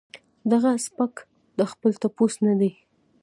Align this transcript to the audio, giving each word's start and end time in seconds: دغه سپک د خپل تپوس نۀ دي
دغه 0.51 0.69
سپک 0.85 1.13
د 1.59 1.61
خپل 1.71 1.91
تپوس 2.01 2.33
نۀ 2.45 2.53
دي 2.59 2.71